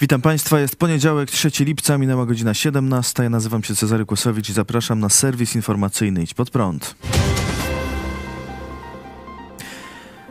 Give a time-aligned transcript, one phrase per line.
[0.00, 3.22] Witam Państwa, jest poniedziałek, 3 lipca, minęła godzina 17.
[3.22, 6.94] Ja nazywam się Cezary Kłosowicz i zapraszam na serwis informacyjny Idź Pod Prąd.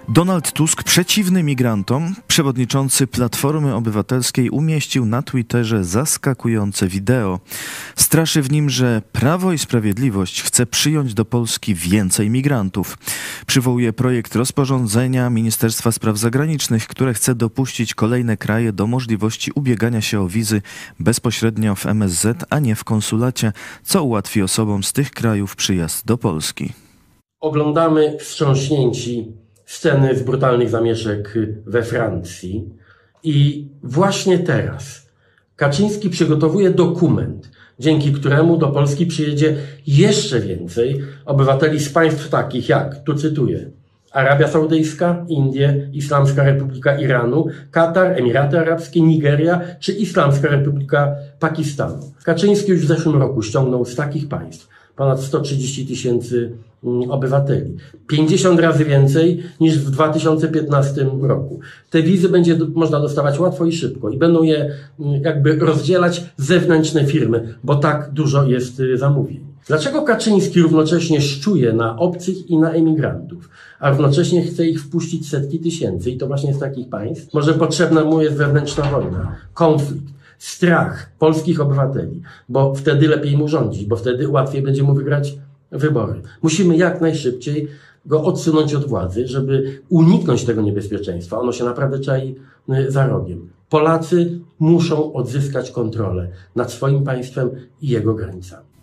[0.09, 7.39] Donald Tusk, przeciwny migrantom, przewodniczący Platformy Obywatelskiej, umieścił na Twitterze zaskakujące wideo.
[7.95, 12.97] Straszy w nim, że Prawo i Sprawiedliwość chce przyjąć do Polski więcej migrantów.
[13.47, 20.22] Przywołuje projekt rozporządzenia Ministerstwa Spraw Zagranicznych, które chce dopuścić kolejne kraje do możliwości ubiegania się
[20.22, 20.61] o wizy
[20.99, 26.17] bezpośrednio w MSZ, a nie w konsulacie, co ułatwi osobom z tych krajów przyjazd do
[26.17, 26.73] Polski.
[27.39, 31.33] Oglądamy wstrząśnięci sceny z brutalnych zamieszek
[31.66, 32.69] we Francji.
[33.23, 35.03] I właśnie teraz
[35.55, 39.55] Kaczyński przygotowuje dokument, dzięki któremu do Polski przyjedzie
[39.88, 43.72] jeszcze więcej obywateli z państw takich jak, tu cytuję,
[44.11, 52.11] Arabia Saudyjska, Indie, Islamska Republika Iranu, Katar, Emiraty Arabskie, Nigeria czy Islamska Republika Pakistanu.
[52.23, 56.52] Kaczyński już w zeszłym roku ściągnął z takich państw ponad 130 tysięcy
[57.09, 57.76] obywateli.
[58.08, 61.59] 50 razy więcej niż w 2015 roku.
[61.89, 67.06] Te wizy będzie można dostawać łatwo i szybko i będą je mm, jakby rozdzielać zewnętrzne
[67.06, 69.39] firmy, bo tak dużo jest y, zamówień.
[69.67, 75.59] Dlaczego Kaczyński równocześnie szczuje na obcych i na emigrantów, a równocześnie chce ich wpuścić setki
[75.59, 77.34] tysięcy i to właśnie z takich państw?
[77.34, 83.86] Może potrzebna mu jest wewnętrzna wojna, konflikt strach polskich obywateli, bo wtedy lepiej mu rządzić,
[83.86, 85.36] bo wtedy łatwiej będzie mu wygrać
[85.73, 86.22] wybory.
[86.42, 87.67] Musimy jak najszybciej
[88.06, 91.39] go odsunąć od władzy, żeby uniknąć tego niebezpieczeństwa.
[91.39, 92.36] Ono się naprawdę czai
[92.70, 93.50] y, za rogiem.
[93.70, 97.50] Polacy muszą odzyskać kontrolę nad swoim państwem
[97.82, 98.73] i jego granicami.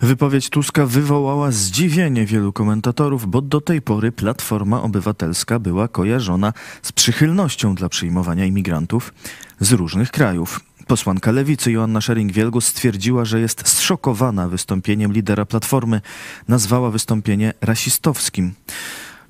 [0.00, 6.52] Wypowiedź Tuska wywołała zdziwienie wielu komentatorów, bo do tej pory Platforma Obywatelska była kojarzona
[6.82, 9.14] z przychylnością dla przyjmowania imigrantów
[9.60, 10.60] z różnych krajów.
[10.86, 16.00] Posłanka lewicy Joanna Szering-Wielgus stwierdziła, że jest zszokowana wystąpieniem lidera Platformy.
[16.48, 18.54] Nazwała wystąpienie rasistowskim.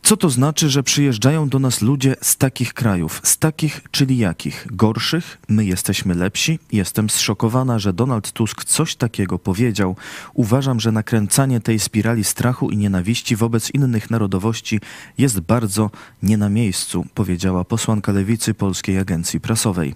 [0.05, 3.21] Co to znaczy, że przyjeżdżają do nas ludzie z takich krajów?
[3.23, 4.67] Z takich, czyli jakich?
[4.71, 5.39] Gorszych?
[5.49, 6.59] My jesteśmy lepsi?
[6.73, 9.97] Jestem zszokowana, że Donald Tusk coś takiego powiedział.
[10.35, 14.81] Uważam, że nakręcanie tej spirali strachu i nienawiści wobec innych narodowości
[15.19, 15.91] jest bardzo
[16.23, 19.95] nie na miejscu, powiedziała posłanka lewicy Polskiej Agencji Prasowej.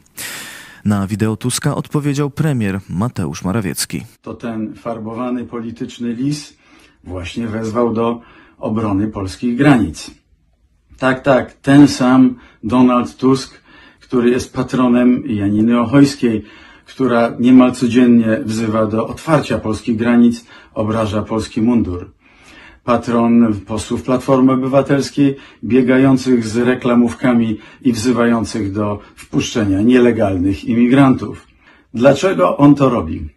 [0.85, 4.05] Na wideo Tuska odpowiedział premier Mateusz Morawiecki.
[4.23, 6.57] To ten farbowany polityczny lis
[7.05, 8.21] właśnie wezwał do
[8.59, 10.11] obrony polskich granic.
[10.99, 12.35] Tak, tak, ten sam
[12.65, 13.61] Donald Tusk,
[14.01, 16.45] który jest patronem Janiny Ochojskiej,
[16.87, 22.11] która niemal codziennie wzywa do otwarcia polskich granic, obraża polski mundur.
[22.89, 31.47] Patron posłów Platformy Obywatelskiej, biegających z reklamówkami i wzywających do wpuszczenia nielegalnych imigrantów.
[31.95, 33.29] Dlaczego on to robi?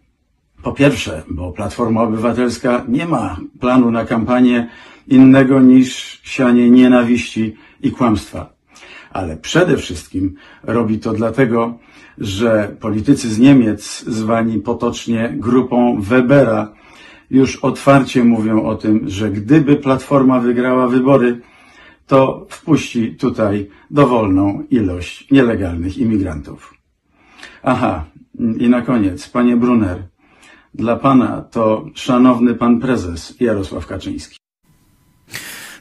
[0.62, 4.68] Po pierwsze, bo Platforma Obywatelska nie ma planu na kampanię
[5.08, 8.52] innego niż sianie nienawiści i kłamstwa.
[9.10, 11.78] Ale przede wszystkim robi to dlatego,
[12.18, 16.81] że politycy z Niemiec, zwani potocznie grupą Webera,
[17.32, 21.40] już otwarcie mówią o tym, że gdyby Platforma wygrała wybory,
[22.06, 26.74] to wpuści tutaj dowolną ilość nielegalnych imigrantów.
[27.62, 28.04] Aha,
[28.58, 30.02] i na koniec, panie Brunner,
[30.74, 34.41] dla pana to szanowny pan prezes Jarosław Kaczyński.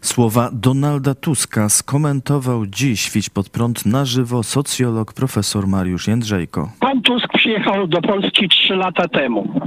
[0.01, 6.69] Słowa Donalda Tuska skomentował dziś Świć pod prąd na żywo socjolog profesor Mariusz Jędrzejko.
[6.79, 9.61] Pan Tusk przyjechał do Polski trzy lata temu.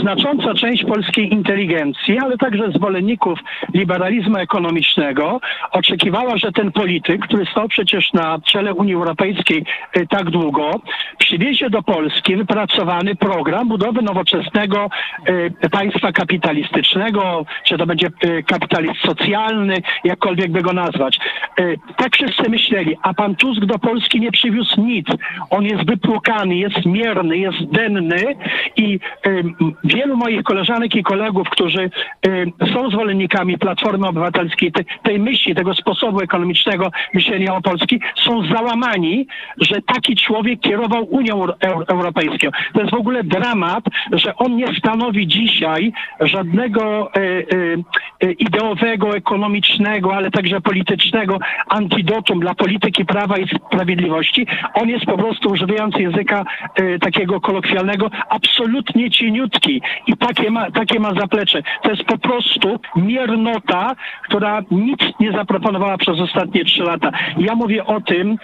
[0.00, 3.38] Znacząca część polskiej inteligencji, ale także zwolenników
[3.74, 9.64] liberalizmu ekonomicznego oczekiwała, że ten polityk, który stał przecież na czele Unii Europejskiej
[9.96, 10.80] y, tak długo,
[11.18, 14.90] przywiezie do Polski wypracowany program budowy nowoczesnego
[15.64, 19.67] y, państwa kapitalistycznego, czy to będzie y, kapitalizm socjalny,
[20.04, 21.18] jakkolwiek by go nazwać.
[21.96, 25.06] Tak wszyscy myśleli, a pan Tusk do Polski nie przywiózł nic.
[25.50, 28.36] On jest wypłukany, jest mierny, jest denny
[28.76, 29.00] i
[29.84, 31.90] wielu moich koleżanek i kolegów, którzy
[32.72, 34.72] są zwolennikami Platformy Obywatelskiej,
[35.02, 39.26] tej, myśli, tego sposobu ekonomicznego myślenia o Polski, są załamani,
[39.60, 41.46] że taki człowiek kierował Unią
[41.88, 42.48] Europejską.
[42.72, 47.42] To jest w ogóle dramat, że on nie stanowi dzisiaj żadnego e, e,
[48.20, 49.57] e, ideowego, ekonomicznego,
[50.14, 51.38] ale także politycznego
[51.68, 54.46] antidotum dla polityki prawa i sprawiedliwości.
[54.74, 56.44] On jest po prostu, używając języka
[57.00, 61.62] takiego kolokwialnego, absolutnie cieniutki i takie ma, takie ma zaplecze.
[61.82, 63.94] To jest po prostu miernota,
[64.24, 67.10] która nic nie zaproponowała przez ostatnie trzy lata.
[67.38, 68.38] Ja mówię o tym,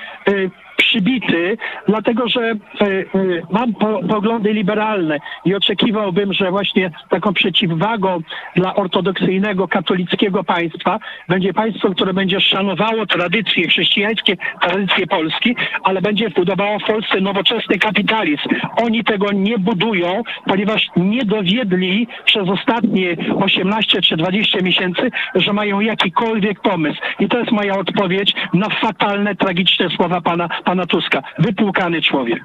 [0.89, 1.57] przybity,
[1.89, 2.55] dlatego że e,
[2.85, 3.05] e,
[3.51, 8.21] mam po, poglądy liberalne i oczekiwałbym, że właśnie taką przeciwwagą
[8.57, 10.99] dla ortodoksyjnego, katolickiego państwa
[11.29, 17.79] będzie państwo, które będzie szanowało tradycje chrześcijańskie, tradycje Polski, ale będzie budowało w Polsce nowoczesny
[17.79, 18.49] kapitalizm.
[18.83, 25.81] Oni tego nie budują, ponieważ nie dowiedli przez ostatnie 18 czy 20 miesięcy, że mają
[25.81, 27.01] jakikolwiek pomysł.
[27.21, 31.23] I to jest moja odpowiedź na fatalne, tragiczne słowa pana, pana Tuska.
[31.39, 32.43] Wypłukany człowiek.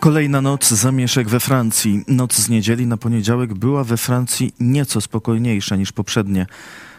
[0.00, 2.04] Kolejna noc zamieszek we Francji.
[2.08, 6.46] Noc z niedzieli na poniedziałek była we Francji nieco spokojniejsza niż poprzednie.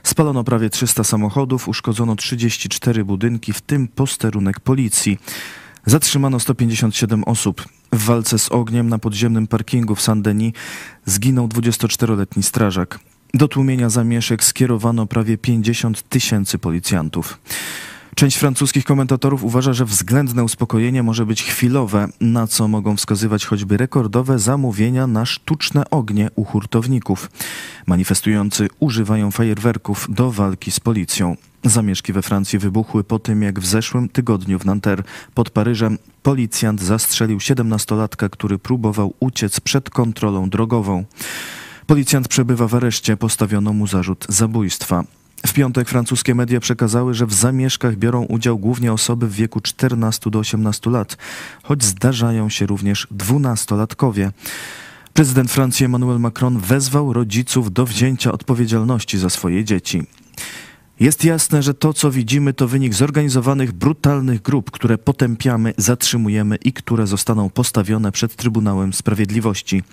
[0.03, 5.17] Spalono prawie 300 samochodów, uszkodzono 34 budynki, w tym posterunek policji.
[5.85, 7.65] Zatrzymano 157 osób.
[7.91, 10.53] W walce z ogniem na podziemnym parkingu w Saint-Denis
[11.05, 12.99] zginął 24-letni strażak.
[13.33, 17.39] Do tłumienia zamieszek skierowano prawie 50 tysięcy policjantów.
[18.15, 23.77] Część francuskich komentatorów uważa, że względne uspokojenie może być chwilowe, na co mogą wskazywać choćby
[23.77, 27.31] rekordowe zamówienia na sztuczne ognie u hurtowników.
[27.87, 31.35] Manifestujący używają fajerwerków do walki z policją.
[31.63, 36.81] Zamieszki we Francji wybuchły po tym, jak w zeszłym tygodniu w Nanterre pod Paryżem policjant
[36.81, 41.05] zastrzelił 17-latka, który próbował uciec przed kontrolą drogową.
[41.87, 45.03] Policjant przebywa w areszcie, postawiono mu zarzut zabójstwa.
[45.47, 50.29] W piątek francuskie media przekazały, że w zamieszkach biorą udział głównie osoby w wieku 14
[50.29, 51.17] do 18 lat,
[51.63, 54.31] choć zdarzają się również dwunastolatkowie.
[55.13, 60.03] Prezydent Francji Emmanuel Macron wezwał rodziców do wzięcia odpowiedzialności za swoje dzieci.
[60.99, 66.73] Jest jasne, że to, co widzimy, to wynik zorganizowanych, brutalnych grup, które potępiamy, zatrzymujemy i
[66.73, 69.83] które zostaną postawione przed Trybunałem Sprawiedliwości.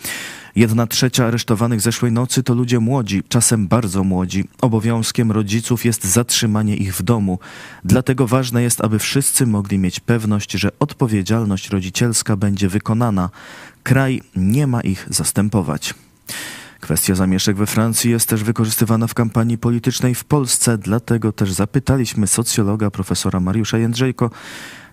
[0.56, 4.44] Jedna trzecia aresztowanych zeszłej nocy to ludzie młodzi, czasem bardzo młodzi.
[4.60, 7.38] Obowiązkiem rodziców jest zatrzymanie ich w domu.
[7.84, 13.30] Dlatego ważne jest, aby wszyscy mogli mieć pewność, że odpowiedzialność rodzicielska będzie wykonana.
[13.82, 15.94] Kraj nie ma ich zastępować.
[16.88, 22.26] Kwestia zamieszek we Francji jest też wykorzystywana w kampanii politycznej w Polsce, dlatego też zapytaliśmy
[22.26, 24.31] socjologa profesora Mariusza Jędrzejko,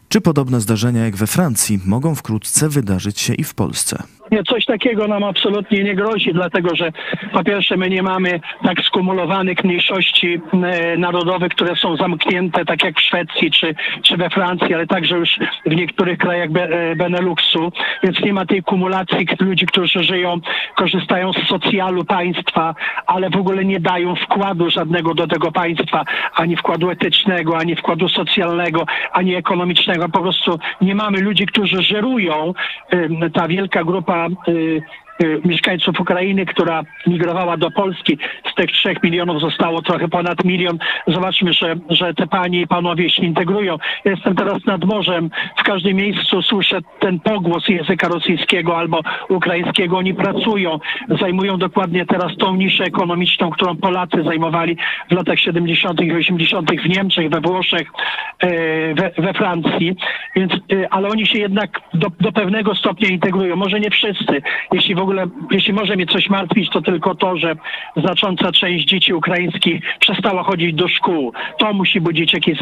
[0.10, 4.04] czy podobne zdarzenia jak we Francji mogą wkrótce wydarzyć się i w Polsce?
[4.48, 6.92] Coś takiego nam absolutnie nie grozi, dlatego że
[7.34, 12.98] po pierwsze my nie mamy tak skumulowanych mniejszości e, narodowych, które są zamknięte, tak jak
[12.98, 15.30] w Szwecji czy, czy we Francji, ale także już
[15.66, 17.72] w niektórych krajach e, Beneluxu,
[18.04, 20.40] więc nie ma tej kumulacji ludzi, którzy żyją,
[20.76, 22.76] korzystają z socjalu państwa,
[23.06, 28.10] ale w ogóle nie dają wkładu żadnego do tego państwa, ani wkładu etycznego, ani wkładu
[28.10, 30.10] socjalnego, ani ekonomicznego.
[30.10, 32.54] Po prostu nie mamy ludzi, którzy żerują.
[33.34, 34.84] Ta wielka grupa y, Y,
[35.46, 38.18] mieszkańców Ukrainy, która migrowała do Polski.
[38.52, 40.78] Z tych trzech milionów zostało trochę ponad milion.
[41.08, 43.78] Zobaczmy, że, że te panie i panowie się integrują.
[44.06, 45.30] jestem teraz nad morzem.
[45.58, 49.98] W każdym miejscu słyszę ten pogłos języka rosyjskiego albo ukraińskiego.
[49.98, 50.80] Oni pracują,
[51.20, 54.78] zajmują dokładnie teraz tą niszę ekonomiczną, którą Polacy zajmowali
[55.10, 56.02] w latach 70.
[56.02, 56.72] i 80.
[56.82, 57.88] w Niemczech, we Włoszech,
[58.40, 59.96] e, we, we Francji.
[60.36, 60.58] Więc, e,
[60.94, 63.56] ale oni się jednak do, do pewnego stopnia integrują.
[63.56, 64.42] Może nie wszyscy.
[64.72, 67.56] Jeśli w ogóle, jeśli może mnie coś martwić, to tylko to, że
[67.98, 71.34] znacząca część dzieci ukraińskich przestała chodzić do szkół.
[71.60, 72.60] To musi budzić jakieś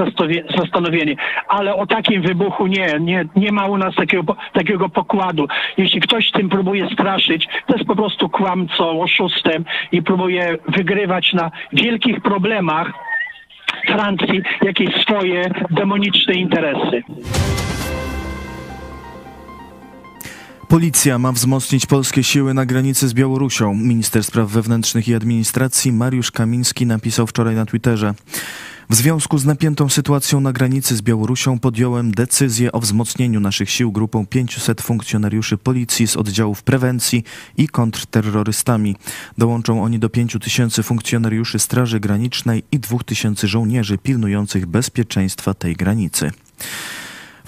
[0.58, 1.16] zastanowienie.
[1.48, 5.48] Ale o takim wybuchu nie, nie, nie ma u nas takiego, takiego pokładu.
[5.78, 11.52] Jeśli ktoś tym próbuje straszyć, to jest po prostu kłamcą, oszustem i próbuje wygrywać na
[11.74, 12.94] wielkich problemach
[13.88, 17.04] Francji jakieś swoje demoniczne interesy.
[20.74, 23.74] Policja ma wzmocnić polskie siły na granicy z Białorusią.
[23.74, 28.14] Minister Spraw Wewnętrznych i Administracji Mariusz Kamiński napisał wczoraj na Twitterze.
[28.90, 33.92] W związku z napiętą sytuacją na granicy z Białorusią podjąłem decyzję o wzmocnieniu naszych sił
[33.92, 37.24] grupą 500 funkcjonariuszy policji z oddziałów prewencji
[37.58, 38.96] i kontrterrorystami.
[39.38, 46.32] Dołączą oni do 5000 funkcjonariuszy Straży Granicznej i 2000 żołnierzy pilnujących bezpieczeństwa tej granicy.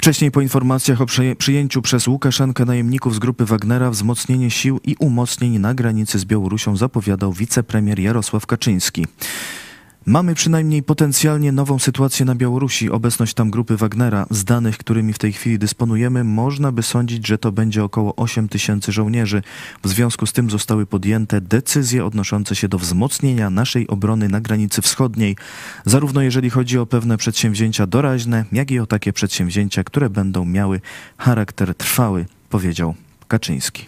[0.06, 1.06] Wcześniej po informacjach o
[1.38, 6.78] przyjęciu przez Łukaszenkę najemników z grupy Wagnera wzmocnienie sił i umocnień na granicy z Białorusią
[6.78, 9.06] zapowiadał wicepremier Jarosław Kaczyński.
[10.08, 12.90] Mamy przynajmniej potencjalnie nową sytuację na Białorusi.
[12.90, 14.26] Obecność tam grupy Wagnera.
[14.30, 18.50] Z danych, którymi w tej chwili dysponujemy, można by sądzić, że to będzie około 8
[18.50, 19.42] tysięcy żołnierzy.
[19.84, 24.82] W związku z tym zostały podjęte decyzje odnoszące się do wzmocnienia naszej obrony na granicy
[24.82, 25.36] wschodniej,
[25.86, 30.82] zarówno jeżeli chodzi o pewne przedsięwzięcia doraźne, jak i o takie przedsięwzięcia, które będą miały
[31.18, 32.96] charakter trwały, powiedział
[33.28, 33.86] Kaczyński.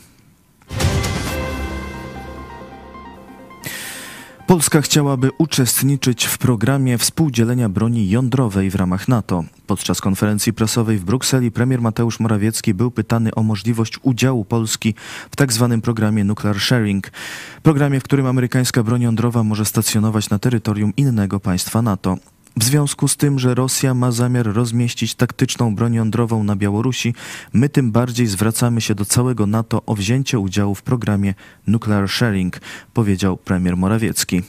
[4.48, 9.44] Polska chciałaby uczestniczyć w programie współdzielenia broni jądrowej w ramach NATO.
[9.68, 14.96] Podczas konferencji prasowej w Brukseli premier Mateusz Morawiecki był pytany o możliwość udziału Polski
[15.32, 15.68] w tzw.
[15.72, 17.12] Tak programie Nuclear Sharing.
[17.63, 22.18] Programie, w którym amerykańska broń jądrowa może stacjonować na terytorium innego państwa NATO.
[22.58, 27.14] W związku z tym, że Rosja ma zamiar rozmieścić taktyczną broń jądrową na Białorusi,
[27.54, 31.34] my tym bardziej zwracamy się do całego NATO o wzięcie udziału w programie
[31.68, 32.62] Nuclear Sharing,
[32.94, 34.42] powiedział premier Morawiecki.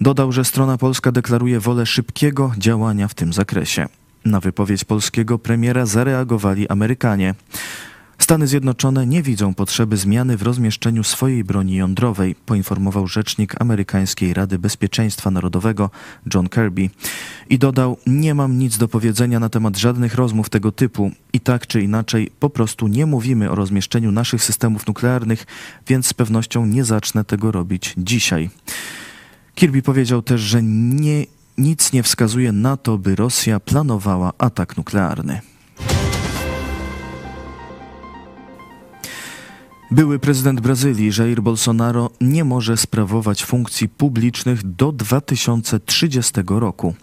[0.00, 3.88] Dodał, że strona polska deklaruje wolę szybkiego działania w tym zakresie.
[4.24, 7.34] Na wypowiedź polskiego premiera zareagowali Amerykanie.
[8.22, 14.58] Stany Zjednoczone nie widzą potrzeby zmiany w rozmieszczeniu swojej broni jądrowej, poinformował rzecznik amerykańskiej Rady
[14.58, 15.90] Bezpieczeństwa Narodowego
[16.34, 16.90] John Kirby.
[17.50, 21.10] I dodał: Nie mam nic do powiedzenia na temat żadnych rozmów tego typu.
[21.32, 25.46] I tak czy inaczej, po prostu nie mówimy o rozmieszczeniu naszych systemów nuklearnych,
[25.88, 28.50] więc z pewnością nie zacznę tego robić dzisiaj.
[29.54, 31.26] Kirby powiedział też, że nie,
[31.58, 35.51] nic nie wskazuje na to, by Rosja planowała atak nuklearny.
[39.92, 46.94] Były prezydent Brazylii Jair Bolsonaro nie może sprawować funkcji publicznych do 2030 roku.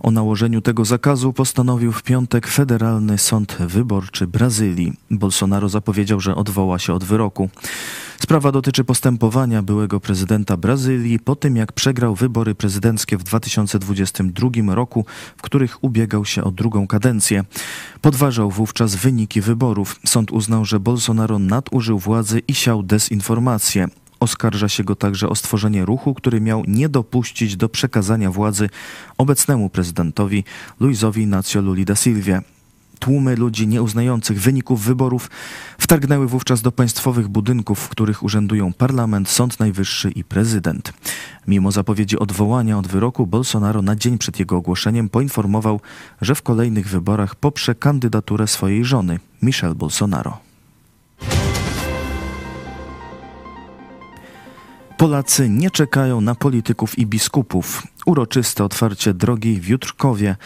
[0.00, 4.92] O nałożeniu tego zakazu postanowił w piątek Federalny Sąd Wyborczy Brazylii.
[5.10, 7.48] Bolsonaro zapowiedział, że odwoła się od wyroku.
[8.20, 15.04] Sprawa dotyczy postępowania byłego prezydenta Brazylii po tym, jak przegrał wybory prezydenckie w 2022 roku,
[15.36, 17.44] w których ubiegał się o drugą kadencję.
[18.00, 20.00] Podważał wówczas wyniki wyborów.
[20.06, 23.88] Sąd uznał, że Bolsonaro nadużył władzy i siał dezinformację.
[24.20, 28.68] Oskarża się go także o stworzenie ruchu, który miał nie dopuścić do przekazania władzy
[29.18, 30.44] obecnemu prezydentowi
[30.80, 32.42] Luizowi Inácio Luli da Silvia.
[32.98, 35.30] Tłumy ludzi nieuznających wyników wyborów
[35.78, 40.92] wtargnęły wówczas do państwowych budynków, w których urzędują parlament, Sąd Najwyższy i prezydent.
[41.46, 45.80] Mimo zapowiedzi odwołania od wyroku, Bolsonaro na dzień przed jego ogłoszeniem poinformował,
[46.20, 50.47] że w kolejnych wyborach poprze kandydaturę swojej żony, Michelle Bolsonaro.
[54.98, 57.86] Polacy nie czekają na polityków i biskupów.
[58.06, 60.36] Uroczyste otwarcie drogi w Jutrkowie.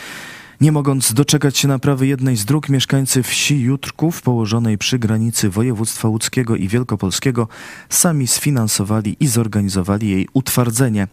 [0.60, 6.08] Nie mogąc doczekać się naprawy jednej z dróg, mieszkańcy wsi Jutrków, położonej przy granicy województwa
[6.08, 7.48] łódzkiego i wielkopolskiego,
[7.88, 11.08] sami sfinansowali i zorganizowali jej utwardzenie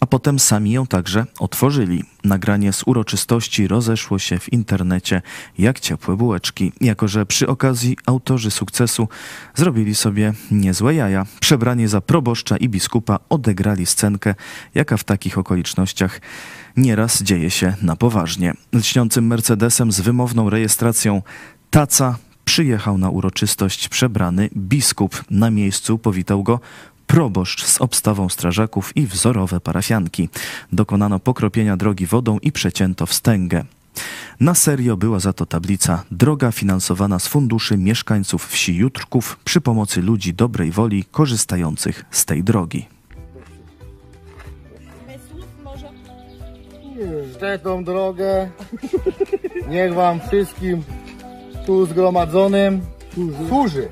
[0.00, 2.04] a potem sami ją także otworzyli.
[2.24, 5.22] Nagranie z uroczystości rozeszło się w internecie
[5.58, 9.08] jak ciepłe bułeczki, jako że przy okazji autorzy sukcesu
[9.54, 11.26] zrobili sobie niezłe jaja.
[11.40, 14.34] Przebrani za proboszcza i biskupa odegrali scenkę,
[14.74, 16.20] jaka w takich okolicznościach
[16.76, 18.54] nieraz dzieje się na poważnie.
[18.72, 21.22] Lśniącym Mercedesem z wymowną rejestracją
[21.70, 25.24] Taca przyjechał na uroczystość przebrany biskup.
[25.30, 26.60] Na miejscu powitał go
[27.08, 30.28] proboszcz z obstawą strażaków i wzorowe parafianki.
[30.72, 33.64] Dokonano pokropienia drogi wodą i przecięto wstęgę.
[34.40, 40.02] Na serio była za to tablica droga finansowana z funduszy mieszkańców wsi Jutrków przy pomocy
[40.02, 42.86] ludzi dobrej woli korzystających z tej drogi.
[47.36, 48.50] Szczętą drogę
[49.68, 50.82] niech wam wszystkim
[51.66, 52.80] tu zgromadzonym
[53.48, 53.88] służy.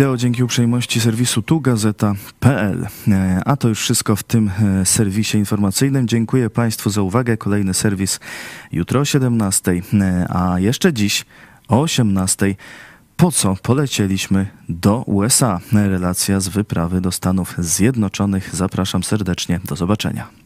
[0.00, 2.86] Wideo dzięki uprzejmości serwisu tugazeta.pl.
[3.08, 6.08] E, a to już wszystko w tym e, serwisie informacyjnym.
[6.08, 7.36] Dziękuję Państwu za uwagę.
[7.36, 8.20] Kolejny serwis
[8.72, 11.24] jutro o 17, e, a jeszcze dziś
[11.68, 12.54] o 18.
[13.16, 15.60] Po co polecieliśmy do USA?
[15.72, 18.56] Relacja z wyprawy do Stanów Zjednoczonych.
[18.56, 19.60] Zapraszam serdecznie.
[19.64, 20.39] Do zobaczenia.